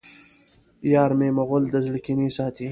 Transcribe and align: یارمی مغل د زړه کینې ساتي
یارمی 0.93 1.29
مغل 1.37 1.63
د 1.73 1.75
زړه 1.85 1.99
کینې 2.05 2.29
ساتي 2.37 2.67